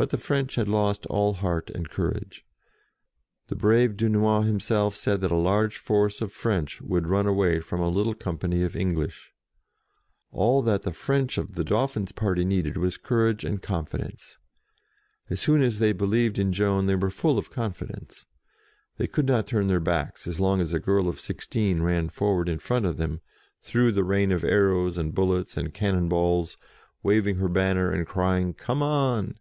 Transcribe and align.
But 0.00 0.10
the 0.10 0.16
French 0.18 0.54
had 0.54 0.68
lost 0.68 1.06
all 1.06 1.32
heart 1.32 1.70
and 1.70 1.90
courage: 1.90 2.46
the 3.48 3.56
brave 3.56 3.96
Dunois 3.96 4.42
himself 4.42 4.94
said 4.94 5.20
that 5.22 5.32
a 5.32 5.36
large 5.36 5.76
force 5.76 6.20
of 6.20 6.30
French 6.32 6.80
would 6.80 7.08
run 7.08 7.26
away 7.26 7.58
from 7.58 7.80
a 7.80 7.88
little 7.88 8.14
company 8.14 8.62
of 8.62 8.76
English. 8.76 9.32
All 10.30 10.62
that 10.62 10.82
the 10.82 10.92
French 10.92 11.36
of 11.36 11.54
the 11.56 11.64
Dauphin's 11.64 12.12
party 12.12 12.44
needed 12.44 12.76
was 12.76 12.96
courage 12.96 13.44
and 13.44 13.60
confidence. 13.60 14.38
As 15.28 15.40
soon 15.40 15.62
as 15.62 15.80
they 15.80 15.90
believed 15.92 16.38
in 16.38 16.52
Joan 16.52 16.86
they 16.86 16.94
were 16.94 17.10
full 17.10 17.36
of 17.36 17.50
con 17.50 17.72
fidence. 17.72 18.24
They 18.98 19.08
could 19.08 19.26
not 19.26 19.48
turn 19.48 19.66
their 19.66 19.80
backs 19.80 20.28
as 20.28 20.38
long 20.38 20.60
as 20.60 20.72
a 20.72 20.78
girl 20.78 21.08
of 21.08 21.18
sixteen 21.18 21.82
ran 21.82 22.08
forward 22.08 22.48
in 22.48 22.60
front 22.60 22.86
of 22.86 22.98
them, 22.98 23.20
through 23.58 23.90
the 23.90 24.04
rain 24.04 24.30
of 24.30 24.44
arrows, 24.44 24.92
SEES 24.92 24.94
THE 24.98 25.02
DAUPHIN 25.02 25.04
33 25.08 25.08
and 25.08 25.14
bullets, 25.32 25.56
and 25.56 25.74
cannon 25.74 26.08
balls, 26.08 26.56
waving 27.02 27.36
her 27.38 27.48
banner, 27.48 27.90
and 27.90 28.06
crying" 28.06 28.54
Come 28.54 28.80
on 28.80 29.34